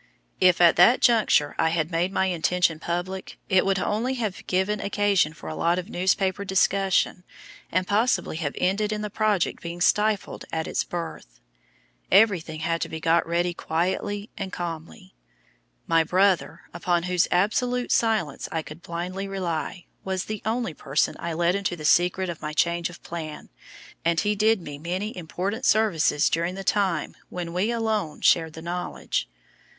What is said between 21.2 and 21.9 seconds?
let into the